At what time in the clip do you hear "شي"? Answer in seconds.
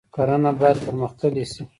1.51-1.63